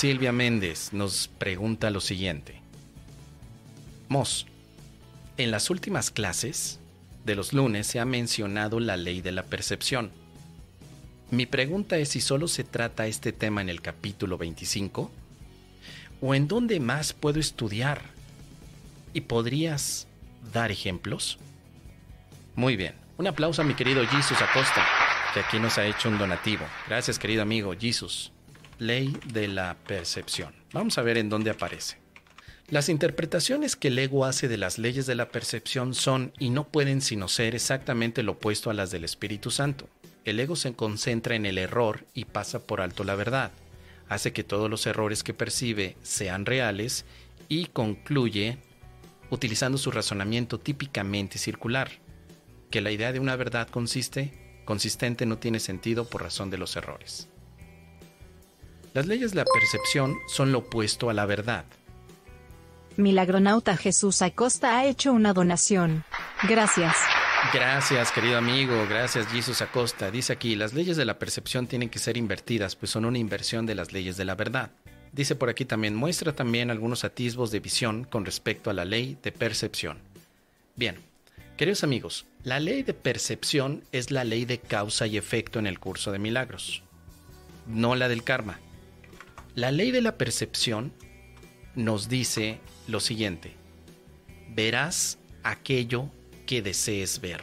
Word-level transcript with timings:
Silvia 0.00 0.32
Méndez 0.32 0.94
nos 0.94 1.28
pregunta 1.28 1.90
lo 1.90 2.00
siguiente. 2.00 2.58
Mos, 4.08 4.46
en 5.36 5.50
las 5.50 5.68
últimas 5.68 6.10
clases 6.10 6.80
de 7.26 7.34
los 7.34 7.52
lunes 7.52 7.86
se 7.86 8.00
ha 8.00 8.06
mencionado 8.06 8.80
la 8.80 8.96
ley 8.96 9.20
de 9.20 9.30
la 9.30 9.42
percepción. 9.42 10.10
Mi 11.30 11.44
pregunta 11.44 11.98
es 11.98 12.08
si 12.08 12.22
solo 12.22 12.48
se 12.48 12.64
trata 12.64 13.08
este 13.08 13.32
tema 13.32 13.60
en 13.60 13.68
el 13.68 13.82
capítulo 13.82 14.38
25 14.38 15.10
o 16.22 16.34
en 16.34 16.48
dónde 16.48 16.80
más 16.80 17.12
puedo 17.12 17.38
estudiar. 17.38 18.00
¿Y 19.12 19.20
podrías 19.20 20.06
dar 20.50 20.72
ejemplos? 20.72 21.36
Muy 22.54 22.74
bien. 22.74 22.94
Un 23.18 23.26
aplauso 23.26 23.60
a 23.60 23.66
mi 23.66 23.74
querido 23.74 24.02
Jesus 24.06 24.40
Acosta, 24.40 24.82
que 25.34 25.40
aquí 25.40 25.58
nos 25.58 25.76
ha 25.76 25.84
hecho 25.84 26.08
un 26.08 26.16
donativo. 26.16 26.64
Gracias, 26.88 27.18
querido 27.18 27.42
amigo 27.42 27.74
Jesus. 27.78 28.32
Ley 28.80 29.14
de 29.26 29.46
la 29.46 29.76
percepción. 29.86 30.54
Vamos 30.72 30.96
a 30.96 31.02
ver 31.02 31.18
en 31.18 31.28
dónde 31.28 31.50
aparece. 31.50 31.98
Las 32.70 32.88
interpretaciones 32.88 33.76
que 33.76 33.88
el 33.88 33.98
ego 33.98 34.24
hace 34.24 34.48
de 34.48 34.56
las 34.56 34.78
leyes 34.78 35.04
de 35.04 35.14
la 35.14 35.28
percepción 35.28 35.92
son 35.92 36.32
y 36.38 36.48
no 36.48 36.66
pueden 36.68 37.02
sino 37.02 37.28
ser 37.28 37.54
exactamente 37.54 38.22
lo 38.22 38.32
opuesto 38.32 38.70
a 38.70 38.74
las 38.74 38.90
del 38.90 39.04
Espíritu 39.04 39.50
Santo. 39.50 39.86
El 40.24 40.40
ego 40.40 40.56
se 40.56 40.72
concentra 40.72 41.34
en 41.34 41.44
el 41.44 41.58
error 41.58 42.06
y 42.14 42.24
pasa 42.24 42.60
por 42.60 42.80
alto 42.80 43.04
la 43.04 43.16
verdad. 43.16 43.50
Hace 44.08 44.32
que 44.32 44.44
todos 44.44 44.70
los 44.70 44.86
errores 44.86 45.22
que 45.22 45.34
percibe 45.34 45.98
sean 46.02 46.46
reales 46.46 47.04
y 47.50 47.66
concluye 47.66 48.56
utilizando 49.28 49.76
su 49.76 49.90
razonamiento 49.90 50.58
típicamente 50.58 51.36
circular, 51.36 51.90
que 52.70 52.80
la 52.80 52.92
idea 52.92 53.12
de 53.12 53.20
una 53.20 53.36
verdad 53.36 53.68
consiste, 53.68 54.62
consistente 54.64 55.26
no 55.26 55.36
tiene 55.36 55.60
sentido 55.60 56.06
por 56.08 56.22
razón 56.22 56.48
de 56.48 56.56
los 56.56 56.76
errores. 56.76 57.29
Las 58.92 59.06
leyes 59.06 59.30
de 59.30 59.36
la 59.36 59.44
percepción 59.44 60.16
son 60.26 60.50
lo 60.50 60.58
opuesto 60.58 61.10
a 61.10 61.14
la 61.14 61.26
verdad. 61.26 61.64
Milagronauta 62.96 63.76
Jesús 63.76 64.20
Acosta 64.20 64.76
ha 64.76 64.84
hecho 64.84 65.12
una 65.12 65.32
donación. 65.32 66.04
Gracias. 66.48 66.96
Gracias, 67.54 68.10
querido 68.12 68.36
amigo. 68.36 68.86
Gracias, 68.88 69.28
Jesús 69.28 69.62
Acosta. 69.62 70.10
Dice 70.10 70.32
aquí, 70.32 70.56
las 70.56 70.74
leyes 70.74 70.96
de 70.96 71.04
la 71.04 71.18
percepción 71.18 71.66
tienen 71.66 71.88
que 71.88 71.98
ser 71.98 72.16
invertidas, 72.16 72.76
pues 72.76 72.90
son 72.90 73.04
una 73.04 73.18
inversión 73.18 73.64
de 73.64 73.74
las 73.74 73.92
leyes 73.92 74.16
de 74.16 74.24
la 74.24 74.34
verdad. 74.34 74.70
Dice 75.12 75.34
por 75.36 75.48
aquí 75.48 75.64
también, 75.64 75.94
muestra 75.94 76.32
también 76.34 76.70
algunos 76.70 77.04
atisbos 77.04 77.50
de 77.50 77.60
visión 77.60 78.04
con 78.04 78.24
respecto 78.24 78.70
a 78.70 78.74
la 78.74 78.84
ley 78.84 79.16
de 79.22 79.32
percepción. 79.32 79.98
Bien, 80.76 80.96
queridos 81.56 81.82
amigos, 81.84 82.26
la 82.44 82.60
ley 82.60 82.82
de 82.82 82.94
percepción 82.94 83.84
es 83.92 84.10
la 84.10 84.24
ley 84.24 84.44
de 84.44 84.58
causa 84.58 85.06
y 85.06 85.16
efecto 85.16 85.58
en 85.58 85.66
el 85.66 85.78
curso 85.78 86.12
de 86.12 86.18
milagros, 86.18 86.82
no 87.66 87.94
la 87.94 88.08
del 88.08 88.22
karma. 88.22 88.58
La 89.56 89.72
ley 89.72 89.90
de 89.90 90.00
la 90.00 90.16
percepción 90.16 90.92
nos 91.74 92.08
dice 92.08 92.60
lo 92.86 93.00
siguiente, 93.00 93.54
verás 94.54 95.18
aquello 95.42 96.08
que 96.46 96.62
desees 96.62 97.20
ver. 97.20 97.40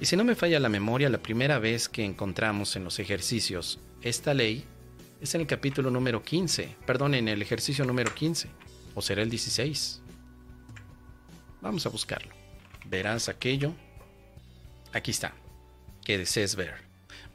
Y 0.00 0.06
si 0.06 0.16
no 0.16 0.24
me 0.24 0.34
falla 0.34 0.58
la 0.58 0.68
memoria, 0.68 1.08
la 1.08 1.22
primera 1.22 1.60
vez 1.60 1.88
que 1.88 2.04
encontramos 2.04 2.74
en 2.74 2.82
los 2.82 2.98
ejercicios 2.98 3.78
esta 4.02 4.34
ley 4.34 4.64
es 5.20 5.32
en 5.36 5.42
el 5.42 5.46
capítulo 5.46 5.88
número 5.88 6.24
15, 6.24 6.76
perdón, 6.84 7.14
en 7.14 7.28
el 7.28 7.40
ejercicio 7.40 7.84
número 7.84 8.12
15, 8.12 8.48
o 8.96 9.02
será 9.02 9.22
el 9.22 9.30
16. 9.30 10.02
Vamos 11.60 11.86
a 11.86 11.90
buscarlo. 11.90 12.34
Verás 12.86 13.28
aquello. 13.28 13.72
Aquí 14.92 15.12
está, 15.12 15.32
que 16.04 16.18
desees 16.18 16.56
ver. 16.56 16.91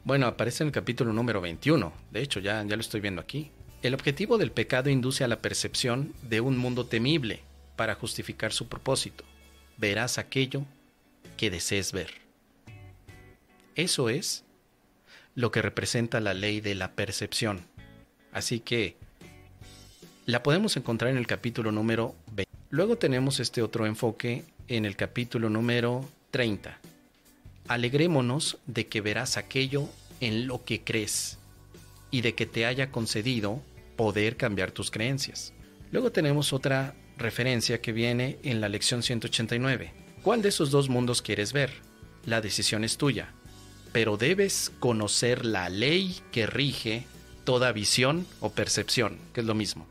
Bueno, 0.08 0.26
aparece 0.26 0.62
en 0.62 0.68
el 0.68 0.72
capítulo 0.72 1.12
número 1.12 1.42
21. 1.42 1.92
De 2.10 2.22
hecho, 2.22 2.40
ya, 2.40 2.64
ya 2.64 2.76
lo 2.76 2.80
estoy 2.80 3.02
viendo 3.02 3.20
aquí. 3.20 3.50
El 3.82 3.92
objetivo 3.92 4.38
del 4.38 4.52
pecado 4.52 4.88
induce 4.88 5.22
a 5.22 5.28
la 5.28 5.42
percepción 5.42 6.14
de 6.22 6.40
un 6.40 6.56
mundo 6.56 6.86
temible 6.86 7.42
para 7.76 7.94
justificar 7.94 8.54
su 8.54 8.68
propósito. 8.68 9.24
Verás 9.76 10.16
aquello 10.16 10.64
que 11.36 11.50
desees 11.50 11.92
ver. 11.92 12.08
Eso 13.74 14.08
es 14.08 14.44
lo 15.34 15.50
que 15.50 15.60
representa 15.60 16.20
la 16.20 16.32
ley 16.32 16.62
de 16.62 16.74
la 16.74 16.92
percepción. 16.92 17.60
Así 18.32 18.60
que 18.60 18.96
la 20.24 20.42
podemos 20.42 20.78
encontrar 20.78 21.10
en 21.10 21.18
el 21.18 21.26
capítulo 21.26 21.70
número 21.70 22.14
20. 22.32 22.50
Luego 22.70 22.96
tenemos 22.96 23.40
este 23.40 23.60
otro 23.60 23.84
enfoque 23.84 24.42
en 24.68 24.86
el 24.86 24.96
capítulo 24.96 25.50
número 25.50 26.08
30 26.30 26.78
alegrémonos 27.68 28.58
de 28.66 28.86
que 28.86 29.00
verás 29.00 29.36
aquello 29.36 29.88
en 30.20 30.46
lo 30.46 30.64
que 30.64 30.82
crees 30.82 31.38
y 32.10 32.22
de 32.22 32.34
que 32.34 32.46
te 32.46 32.66
haya 32.66 32.90
concedido 32.90 33.62
poder 33.96 34.36
cambiar 34.36 34.72
tus 34.72 34.90
creencias. 34.90 35.52
Luego 35.92 36.10
tenemos 36.10 36.52
otra 36.52 36.94
referencia 37.16 37.80
que 37.80 37.92
viene 37.92 38.38
en 38.42 38.60
la 38.60 38.68
lección 38.68 39.02
189. 39.02 39.92
¿Cuál 40.22 40.42
de 40.42 40.48
esos 40.48 40.70
dos 40.70 40.88
mundos 40.88 41.22
quieres 41.22 41.52
ver? 41.52 41.72
La 42.24 42.40
decisión 42.40 42.84
es 42.84 42.96
tuya, 42.96 43.32
pero 43.92 44.16
debes 44.16 44.72
conocer 44.80 45.44
la 45.44 45.68
ley 45.68 46.16
que 46.32 46.46
rige 46.46 47.06
toda 47.44 47.72
visión 47.72 48.26
o 48.40 48.50
percepción, 48.50 49.18
que 49.32 49.40
es 49.40 49.46
lo 49.46 49.54
mismo, 49.54 49.86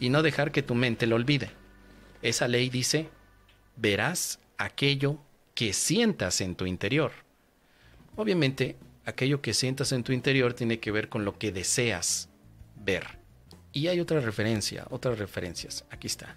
y 0.00 0.08
no 0.08 0.22
dejar 0.22 0.52
que 0.52 0.62
tu 0.62 0.74
mente 0.74 1.06
lo 1.06 1.16
olvide. 1.16 1.50
Esa 2.22 2.48
ley 2.48 2.68
dice, 2.70 3.08
verás 3.76 4.40
aquello 4.58 5.18
que 5.54 5.72
sientas 5.72 6.40
en 6.40 6.54
tu 6.54 6.66
interior. 6.66 7.12
Obviamente, 8.16 8.76
aquello 9.04 9.40
que 9.40 9.54
sientas 9.54 9.92
en 9.92 10.04
tu 10.04 10.12
interior 10.12 10.54
tiene 10.54 10.80
que 10.80 10.90
ver 10.90 11.08
con 11.08 11.24
lo 11.24 11.38
que 11.38 11.52
deseas 11.52 12.28
ver. 12.76 13.18
Y 13.72 13.88
hay 13.88 14.00
otra 14.00 14.20
referencia, 14.20 14.86
otras 14.90 15.18
referencias. 15.18 15.84
Aquí 15.90 16.06
está. 16.06 16.36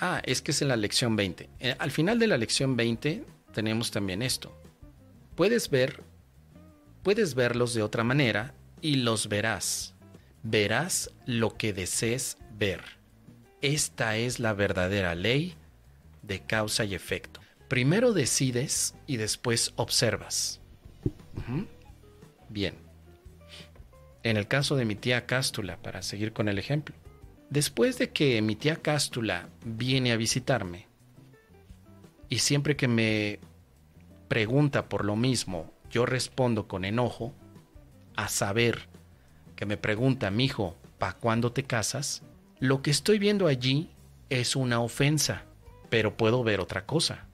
Ah, 0.00 0.20
es 0.24 0.42
que 0.42 0.50
es 0.50 0.62
en 0.62 0.68
la 0.68 0.76
lección 0.76 1.14
20. 1.14 1.48
Eh, 1.60 1.76
al 1.78 1.90
final 1.90 2.18
de 2.18 2.26
la 2.26 2.36
lección 2.36 2.76
20 2.76 3.24
tenemos 3.52 3.90
también 3.90 4.22
esto. 4.22 4.56
Puedes 5.36 5.70
ver, 5.70 6.02
puedes 7.02 7.34
verlos 7.34 7.72
de 7.74 7.82
otra 7.82 8.02
manera 8.02 8.54
y 8.80 8.96
los 8.96 9.28
verás. 9.28 9.94
Verás 10.42 11.10
lo 11.24 11.56
que 11.56 11.72
desees 11.72 12.36
ver. 12.58 12.82
Esta 13.60 14.16
es 14.16 14.40
la 14.40 14.54
verdadera 14.54 15.14
ley 15.14 15.54
de 16.22 16.40
causa 16.40 16.84
y 16.84 16.96
efecto. 16.96 17.41
Primero 17.72 18.12
decides 18.12 18.94
y 19.06 19.16
después 19.16 19.72
observas. 19.76 20.60
Bien. 22.50 22.74
En 24.22 24.36
el 24.36 24.46
caso 24.46 24.76
de 24.76 24.84
mi 24.84 24.94
tía 24.94 25.24
Cástula, 25.24 25.78
para 25.78 26.02
seguir 26.02 26.34
con 26.34 26.50
el 26.50 26.58
ejemplo, 26.58 26.94
después 27.48 27.96
de 27.96 28.10
que 28.10 28.42
mi 28.42 28.56
tía 28.56 28.76
Cástula 28.76 29.48
viene 29.64 30.12
a 30.12 30.18
visitarme 30.18 30.86
y 32.28 32.40
siempre 32.40 32.76
que 32.76 32.88
me 32.88 33.40
pregunta 34.28 34.90
por 34.90 35.06
lo 35.06 35.16
mismo, 35.16 35.72
yo 35.88 36.04
respondo 36.04 36.68
con 36.68 36.84
enojo, 36.84 37.32
a 38.16 38.28
saber 38.28 38.86
que 39.56 39.64
me 39.64 39.78
pregunta, 39.78 40.30
mi 40.30 40.44
hijo, 40.44 40.76
¿para 40.98 41.14
cuándo 41.14 41.52
te 41.52 41.62
casas? 41.62 42.22
Lo 42.58 42.82
que 42.82 42.90
estoy 42.90 43.18
viendo 43.18 43.46
allí 43.46 43.88
es 44.28 44.56
una 44.56 44.80
ofensa, 44.80 45.44
pero 45.88 46.18
puedo 46.18 46.44
ver 46.44 46.60
otra 46.60 46.84
cosa. 46.84 47.28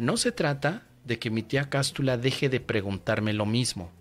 No 0.00 0.16
se 0.16 0.32
trata 0.32 0.86
de 1.04 1.18
que 1.18 1.28
mi 1.28 1.42
tía 1.42 1.68
Cástula 1.68 2.16
deje 2.16 2.48
de 2.48 2.58
preguntarme 2.58 3.34
lo 3.34 3.44
mismo, 3.44 3.92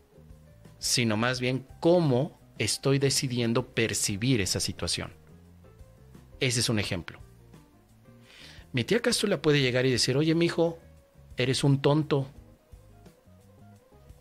sino 0.77 1.17
más 1.17 1.41
bien 1.41 1.67
cómo 1.81 2.39
estoy 2.57 2.99
decidiendo 2.99 3.67
percibir 3.75 4.39
esa 4.39 4.61
situación. 4.61 5.11
Ese 6.39 6.61
es 6.61 6.69
un 6.69 6.79
ejemplo. 6.79 7.19
Mi 8.71 8.85
tía 8.85 9.01
Cástula 9.01 9.41
puede 9.41 9.59
llegar 9.59 9.85
y 9.85 9.91
decir, 9.91 10.15
oye, 10.15 10.35
mi 10.35 10.45
hijo, 10.45 10.79
eres 11.35 11.65
un 11.65 11.81
tonto. 11.81 12.31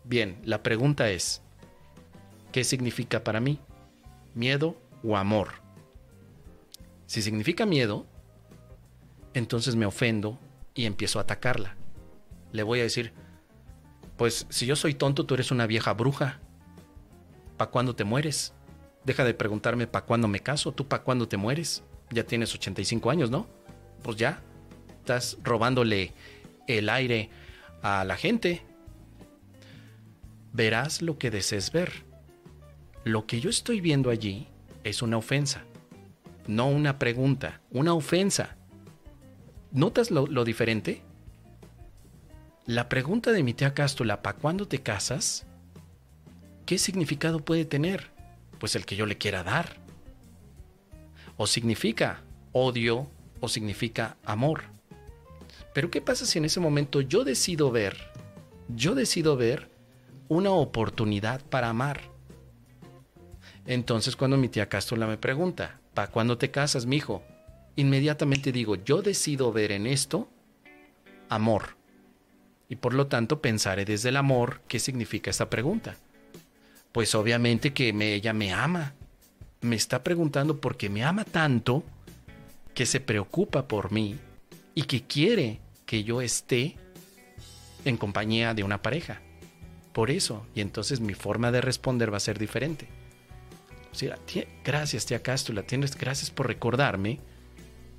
Bien, 0.03 0.41
la 0.43 0.61
pregunta 0.61 1.09
es, 1.09 1.41
¿qué 2.51 2.65
significa 2.65 3.23
para 3.23 3.39
mí? 3.39 3.57
¿Miedo 4.35 4.75
o 5.01 5.15
amor? 5.15 5.53
Si 7.05 7.21
significa 7.21 7.65
miedo, 7.65 8.05
entonces 9.33 9.77
me 9.77 9.85
ofendo 9.85 10.37
y 10.79 10.85
empiezo 10.85 11.19
a 11.19 11.23
atacarla. 11.23 11.78
Le 12.51 12.63
voy 12.63 12.79
a 12.79 12.83
decir, 12.83 13.13
pues 14.17 14.45
si 14.49 14.65
yo 14.65 14.75
soy 14.75 14.93
tonto, 14.93 15.25
tú 15.25 15.33
eres 15.33 15.51
una 15.51 15.67
vieja 15.67 15.93
bruja. 15.93 16.39
¿Para 17.57 17.71
cuándo 17.71 17.95
te 17.95 18.03
mueres? 18.03 18.53
Deja 19.05 19.23
de 19.23 19.33
preguntarme 19.33 19.87
para 19.87 20.05
cuándo 20.05 20.27
me 20.27 20.39
caso, 20.39 20.71
tú 20.71 20.87
para 20.87 21.03
cuándo 21.03 21.27
te 21.27 21.37
mueres. 21.37 21.83
Ya 22.11 22.23
tienes 22.23 22.53
85 22.53 23.09
años, 23.11 23.29
¿no? 23.29 23.47
Pues 24.03 24.17
ya, 24.17 24.41
estás 24.99 25.37
robándole 25.43 26.13
el 26.67 26.89
aire 26.89 27.29
a 27.81 28.03
la 28.03 28.15
gente. 28.15 28.61
Verás 30.53 31.01
lo 31.01 31.17
que 31.17 31.31
desees 31.31 31.71
ver. 31.71 32.05
Lo 33.03 33.25
que 33.25 33.39
yo 33.39 33.49
estoy 33.49 33.81
viendo 33.81 34.09
allí 34.09 34.47
es 34.83 35.01
una 35.01 35.17
ofensa, 35.17 35.63
no 36.47 36.67
una 36.67 36.99
pregunta, 36.99 37.61
una 37.71 37.93
ofensa. 37.93 38.57
¿Notas 39.71 40.11
lo, 40.11 40.43
diferente? 40.43 41.01
La 42.65 42.87
pregunta 42.87 43.31
de 43.31 43.41
mi 43.41 43.53
tía 43.53 43.73
Cástula, 43.73 44.21
¿para 44.21 44.37
cuándo 44.37 44.67
te 44.67 44.81
casas? 44.81 45.45
¿Qué 46.65 46.77
significado 46.77 47.39
puede 47.39 47.65
tener? 47.65 48.11
Pues 48.59 48.75
el 48.75 48.85
que 48.85 48.95
yo 48.95 49.05
le 49.05 49.17
quiera 49.17 49.43
dar. 49.43 49.77
O 51.37 51.47
significa 51.47 52.21
odio 52.51 53.09
o 53.39 53.47
significa 53.49 54.17
amor. 54.23 54.65
Pero 55.73 55.89
¿qué 55.89 56.01
pasa 56.01 56.25
si 56.25 56.37
en 56.37 56.45
ese 56.45 56.59
momento 56.59 57.01
yo 57.01 57.23
decido 57.23 57.71
ver, 57.71 57.97
yo 58.67 58.93
decido 58.93 59.35
ver 59.35 59.69
una 60.27 60.51
oportunidad 60.51 61.41
para 61.41 61.69
amar? 61.69 62.01
Entonces 63.65 64.15
cuando 64.15 64.37
mi 64.37 64.49
tía 64.49 64.69
Cástula 64.69 65.07
me 65.07 65.17
pregunta, 65.17 65.79
¿para 65.93 66.11
cuándo 66.11 66.37
te 66.37 66.51
casas, 66.51 66.85
mijo? 66.85 67.23
Inmediatamente 67.77 68.51
digo, 68.51 68.75
yo 68.75 69.01
decido 69.01 69.51
ver 69.51 69.71
en 69.71 69.87
esto 69.87 70.29
amor. 71.29 71.78
Y 72.69 72.75
por 72.75 72.93
lo 72.93 73.07
tanto 73.07 73.41
pensaré 73.41 73.83
desde 73.83 74.09
el 74.09 74.17
amor 74.17 74.61
qué 74.67 74.79
significa 74.79 75.31
esta 75.31 75.49
pregunta. 75.49 75.97
Pues 76.91 77.15
obviamente 77.15 77.73
que 77.73 77.89
ella 77.89 78.31
me 78.31 78.53
ama. 78.53 78.93
Me 79.61 79.75
está 79.75 80.03
preguntando 80.03 80.61
porque 80.61 80.87
me 80.87 81.03
ama 81.03 81.25
tanto 81.25 81.83
que 82.75 82.85
se 82.85 82.99
preocupa 82.99 83.67
por 83.67 83.91
mí 83.91 84.17
y 84.75 84.83
que 84.83 85.03
quiere 85.03 85.59
que 85.85 86.03
yo 86.03 86.21
esté 86.21 86.77
en 87.85 87.97
compañía 87.97 88.53
de 88.53 88.63
una 88.63 88.81
pareja. 88.81 89.21
Por 89.91 90.11
eso, 90.11 90.45
y 90.53 90.61
entonces 90.61 90.99
mi 90.99 91.15
forma 91.15 91.51
de 91.51 91.61
responder 91.61 92.13
va 92.13 92.17
a 92.17 92.21
ser 92.21 92.37
diferente. 92.37 92.87
Sea, 93.91 94.17
gracias, 94.63 95.07
tía 95.07 95.23
Cástula, 95.23 95.63
tienes 95.63 95.97
gracias 95.97 96.29
por 96.29 96.47
recordarme. 96.47 97.19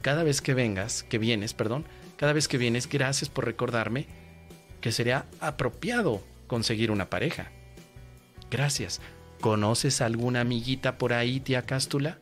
Cada 0.01 0.23
vez 0.23 0.41
que 0.41 0.55
vengas, 0.55 1.03
que 1.03 1.19
vienes, 1.19 1.53
perdón, 1.53 1.85
cada 2.17 2.33
vez 2.33 2.49
que 2.49 2.57
vienes, 2.57 2.89
gracias 2.89 3.29
por 3.29 3.45
recordarme 3.45 4.07
que 4.81 4.93
sería 4.93 5.27
apropiado 5.41 6.23
conseguir 6.47 6.91
una 6.91 7.11
pareja. 7.11 7.51
Gracias. 8.51 9.01
¿Conoces 9.41 10.01
alguna 10.01 10.41
amiguita 10.43 10.99
por 10.99 11.13
ahí, 11.13 11.41
tía 11.41 11.63
Cástula? 11.63 12.19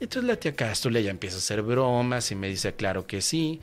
Entonces 0.00 0.24
la 0.24 0.36
tía 0.36 0.54
Cástula 0.54 1.00
ya 1.00 1.10
empieza 1.10 1.36
a 1.36 1.38
hacer 1.38 1.62
bromas 1.62 2.30
y 2.30 2.34
me 2.34 2.48
dice, 2.48 2.74
claro 2.74 3.06
que 3.06 3.22
sí. 3.22 3.60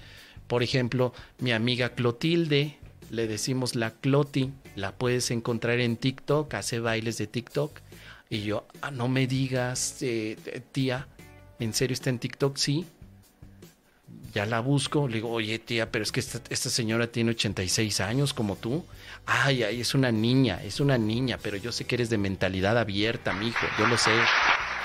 Por 0.48 0.64
ejemplo, 0.64 1.14
mi 1.40 1.52
amiga 1.52 1.90
Clotilde, 1.90 2.78
le 3.10 3.28
decimos 3.28 3.76
la 3.76 3.92
Cloti, 3.92 4.52
la 4.76 4.94
puedes 4.94 5.30
encontrar 5.32 5.80
en 5.80 5.98
TikTok, 5.98 6.54
hace 6.54 6.80
bailes 6.80 7.18
de 7.18 7.28
TikTok. 7.28 7.80
Y 8.30 8.44
yo, 8.44 8.66
ah, 8.82 8.92
no 8.92 9.08
me 9.08 9.28
digas, 9.28 9.98
eh, 10.02 10.38
tía, 10.72 11.08
¿en 11.60 11.74
serio 11.74 11.94
está 11.94 12.10
en 12.10 12.20
TikTok? 12.20 12.56
Sí. 12.58 12.86
Ya 14.34 14.46
la 14.46 14.62
busco, 14.62 15.08
le 15.08 15.16
digo, 15.16 15.30
oye 15.30 15.60
tía, 15.60 15.92
pero 15.92 16.04
es 16.04 16.12
que 16.12 16.22
esta, 16.22 16.70
señora 16.70 17.08
tiene 17.08 17.32
86 17.32 18.00
años 18.00 18.34
como 18.34 18.56
tú. 18.56 18.86
Ay, 19.26 19.64
ay, 19.64 19.82
es 19.82 19.94
una 19.94 20.12
niña, 20.12 20.62
es 20.64 20.80
una 20.80 20.98
niña, 20.98 21.38
pero 21.42 21.58
yo 21.58 21.72
sé 21.72 21.86
que 21.86 21.96
eres 21.96 22.10
de 22.10 22.18
mentalidad 22.18 22.78
abierta, 22.78 23.34
mi 23.34 23.48
hijo, 23.48 23.66
yo 23.78 23.88
lo 23.88 23.98
sé. 23.98 24.12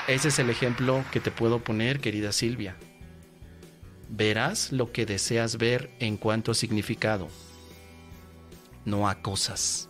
Ese 0.08 0.28
es 0.28 0.38
el 0.40 0.50
ejemplo 0.50 1.04
que 1.12 1.20
te 1.20 1.30
puedo 1.30 1.60
poner, 1.60 2.00
querida 2.00 2.32
Silvia. 2.32 2.76
Verás 4.08 4.72
lo 4.72 4.90
que 4.90 5.06
deseas 5.06 5.58
ver 5.58 5.90
en 6.00 6.16
cuanto 6.16 6.50
a 6.50 6.54
significado, 6.54 7.28
no 8.84 9.08
a 9.08 9.22
cosas. 9.22 9.88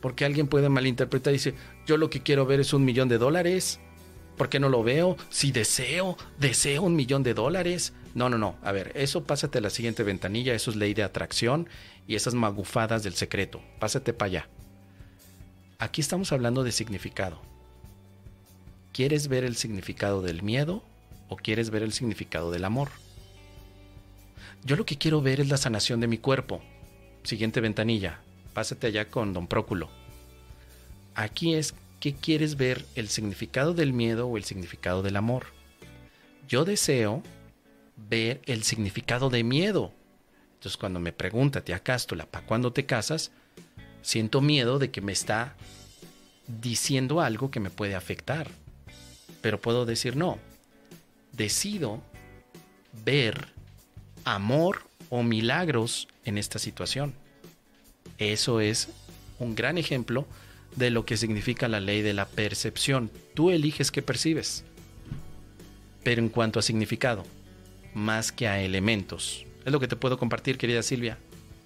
Porque 0.00 0.24
alguien 0.24 0.46
puede 0.46 0.68
malinterpretar 0.68 1.32
y 1.32 1.38
dice, 1.38 1.54
yo 1.86 1.96
lo 1.96 2.10
que 2.10 2.22
quiero 2.22 2.46
ver 2.46 2.60
es 2.60 2.72
un 2.72 2.84
millón 2.84 3.08
de 3.08 3.18
dólares. 3.18 3.80
¿Por 4.38 4.48
qué 4.48 4.60
no 4.60 4.68
lo 4.68 4.84
veo? 4.84 5.16
Si 5.30 5.50
deseo, 5.50 6.16
deseo 6.38 6.82
un 6.82 6.94
millón 6.94 7.24
de 7.24 7.34
dólares. 7.34 7.92
No, 8.14 8.30
no, 8.30 8.38
no. 8.38 8.56
A 8.62 8.72
ver, 8.72 8.92
eso 8.94 9.24
pásate 9.24 9.58
a 9.58 9.60
la 9.60 9.68
siguiente 9.68 10.04
ventanilla. 10.04 10.54
Eso 10.54 10.70
es 10.70 10.76
ley 10.76 10.94
de 10.94 11.02
atracción 11.02 11.68
y 12.06 12.14
esas 12.14 12.34
magufadas 12.34 13.02
del 13.02 13.14
secreto. 13.14 13.60
Pásate 13.80 14.12
para 14.12 14.26
allá. 14.28 14.48
Aquí 15.78 16.00
estamos 16.00 16.32
hablando 16.32 16.64
de 16.64 16.72
significado. 16.72 17.42
¿Quieres 18.92 19.28
ver 19.28 19.44
el 19.44 19.56
significado 19.56 20.22
del 20.22 20.42
miedo 20.42 20.82
o 21.28 21.36
quieres 21.36 21.70
ver 21.70 21.82
el 21.82 21.92
significado 21.92 22.50
del 22.50 22.64
amor? 22.64 22.90
Yo 24.64 24.76
lo 24.76 24.86
que 24.86 24.98
quiero 24.98 25.20
ver 25.20 25.40
es 25.40 25.48
la 25.48 25.56
sanación 25.56 26.00
de 26.00 26.06
mi 26.06 26.18
cuerpo. 26.18 26.60
Siguiente 27.24 27.60
ventanilla. 27.60 28.20
Pásate 28.54 28.86
allá 28.86 29.08
con 29.08 29.32
don 29.32 29.46
Próculo. 29.46 29.90
Aquí 31.14 31.54
es 31.54 31.74
que 32.00 32.14
quieres 32.14 32.56
ver 32.56 32.84
el 32.94 33.08
significado 33.08 33.74
del 33.74 33.92
miedo 33.92 34.26
o 34.28 34.36
el 34.36 34.44
significado 34.44 35.02
del 35.02 35.16
amor. 35.16 35.46
Yo 36.48 36.64
deseo 36.64 37.22
ver 37.96 38.40
el 38.46 38.62
significado 38.62 39.30
de 39.30 39.44
miedo. 39.44 39.92
Entonces 40.54 40.76
cuando 40.76 41.00
me 41.00 41.12
pregunta 41.12 41.64
tía 41.64 41.80
Cástula, 41.80 42.26
¿para 42.26 42.46
cuándo 42.46 42.72
te 42.72 42.86
casas? 42.86 43.30
Siento 44.02 44.40
miedo 44.40 44.78
de 44.78 44.90
que 44.90 45.00
me 45.00 45.12
está 45.12 45.56
diciendo 46.46 47.20
algo 47.20 47.50
que 47.50 47.60
me 47.60 47.70
puede 47.70 47.94
afectar 47.94 48.48
pero 49.40 49.60
puedo 49.60 49.86
decir 49.86 50.16
no. 50.16 50.38
Decido 51.32 52.02
ver 53.04 53.48
amor 54.24 54.82
o 55.10 55.22
milagros 55.22 56.08
en 56.24 56.38
esta 56.38 56.58
situación. 56.58 57.14
Eso 58.18 58.60
es 58.60 58.88
un 59.38 59.54
gran 59.54 59.78
ejemplo 59.78 60.26
de 60.76 60.90
lo 60.90 61.04
que 61.04 61.16
significa 61.16 61.68
la 61.68 61.80
ley 61.80 62.02
de 62.02 62.14
la 62.14 62.26
percepción. 62.26 63.10
Tú 63.34 63.50
eliges 63.50 63.90
qué 63.90 64.02
percibes. 64.02 64.64
Pero 66.04 66.22
en 66.22 66.28
cuanto 66.28 66.58
a 66.58 66.62
significado, 66.62 67.24
más 67.94 68.32
que 68.32 68.48
a 68.48 68.60
elementos. 68.60 69.44
Es 69.64 69.72
lo 69.72 69.80
que 69.80 69.88
te 69.88 69.96
puedo 69.96 70.18
compartir, 70.18 70.58
querida 70.58 70.82
Silvia. 70.82 71.18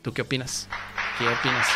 ¿Tú 0.03 0.13
qué 0.13 0.23
opinas? 0.23 0.69
¿Qué 1.19 1.29
opinas? 1.29 1.69